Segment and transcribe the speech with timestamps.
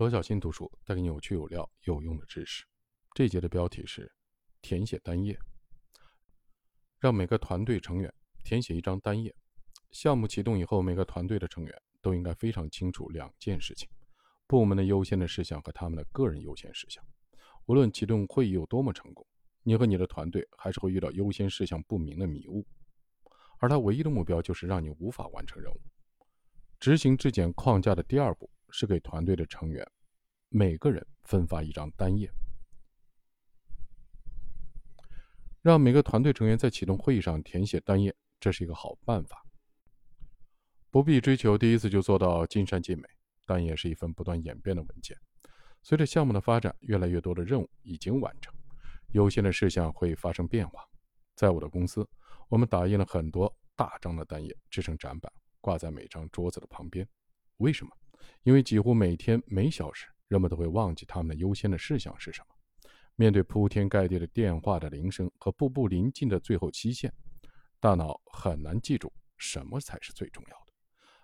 [0.00, 2.64] 罗小新读书带给你有趣有料有用的知识。
[3.12, 4.10] 这一节的标题是
[4.62, 5.38] 填写单页，
[6.98, 8.10] 让每个团队成员
[8.42, 9.36] 填写一张单页。
[9.90, 13.86] 项目启动以后，每个团队的成员都应该非常清楚两件事情：
[14.46, 17.04] 部门的优先的事项和他们的个人优先事项。
[17.66, 19.26] 无论启动会议有多么成功，
[19.64, 22.66] 你和你的团队还是会遇到优先事项不明的迷雾，
[23.58, 25.78] 而他唯一的目标就是让你无法完成任务。
[26.78, 29.86] 执行质检框架的第二步是给团队的成员
[30.48, 32.30] 每个人分发一张单页，
[35.62, 39.44] 让每个团队成员在启动会议上填写单页，这是一个好办法。
[40.90, 43.08] 不必追求第一次就做到尽善尽美，
[43.46, 45.16] 单页是一份不断演变的文件。
[45.82, 48.52] 随着项目的发展，越来越多的任务已经完成，
[49.12, 50.84] 优先的事项会发生变化。
[51.36, 52.04] 在我的公司，
[52.48, 57.08] 我们打印了很多大张的单页，制成展板，挂在每张桌子的旁边。
[57.58, 57.96] 为什么？
[58.42, 62.54] 因为几乎每天每小时，人们都会忘记他们的优先的事项是什么。
[63.16, 67.12] 面对铺天盖地的电话的铃声和步步临近的最后期限，
[67.78, 70.72] 大脑很难记住什么才是最重要的。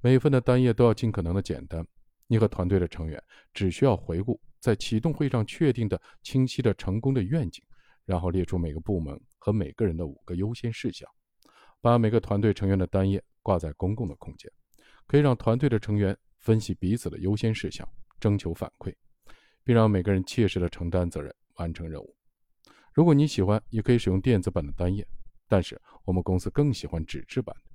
[0.00, 1.84] 每份的单页都要尽可能的简单。
[2.26, 3.22] 你和团队的成员
[3.54, 7.64] 只需要回顾在启动会上确定的清晰的成功的愿景，
[8.04, 11.08] 然后列出每个部门和每个人的五个优先事项，
[11.80, 14.52] 把每个团队成员的单页挂在公共的空间，
[15.06, 16.14] 可以让团队的成员
[16.48, 17.86] 分析彼此的优先事项，
[18.18, 18.90] 征求反馈，
[19.62, 22.16] 并让每个人切实的承担责任，完成任务。
[22.94, 25.06] 如果你喜欢，也可以使用电子版的单页，
[25.46, 27.70] 但是我们公司更喜欢纸质版的。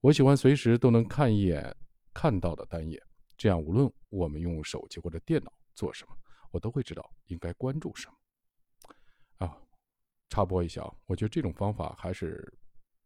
[0.00, 1.72] 我喜欢随时都能看一眼
[2.12, 3.00] 看到的单页。
[3.36, 6.16] 这样，无论我们用手机或者电脑做什么，
[6.50, 9.46] 我都会知道应该关注什么。
[9.46, 9.56] 啊，
[10.28, 12.52] 插播一下，我觉得这种方法还是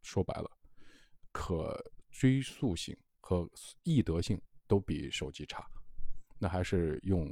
[0.01, 0.49] 说白了，
[1.31, 3.47] 可追溯性和
[3.83, 4.41] 易得性
[4.73, 5.63] 都比手机差。
[6.39, 7.31] 那还是用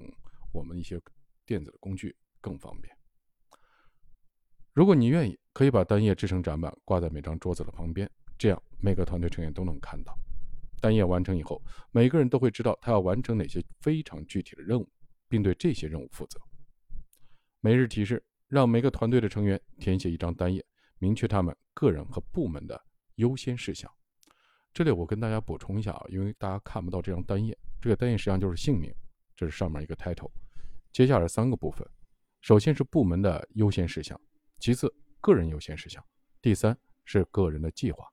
[0.54, 1.02] 我们一些
[1.44, 2.96] 电子的工具更方便。
[4.74, 8.08] 如果你愿意，可以把单页制成展板，挂在每张桌子的旁边，
[8.38, 10.16] 这样每个团队成员都能看到。
[10.80, 11.60] 单页完成以后，
[11.90, 14.88] 每个人都会知道他要完成哪些非常具体的任务，
[15.28, 16.40] 并对这些任务负责。
[17.60, 20.64] 每日提示：让每个团队的成员填写一张单页，
[21.00, 22.80] 明确他们个人和部门的
[23.16, 23.92] 优先事项。
[24.74, 28.94] 这里我跟大家补充一下啊，因为大家看不到这张单页，这个单页实际上就是姓名，
[29.36, 30.32] 这是上面一个 title。
[30.92, 31.86] 接下来三个部分：
[32.42, 34.20] 首先是部门的优先事项，
[34.60, 36.04] 其次个人优先事项，
[36.42, 38.06] 第三是个人的计划。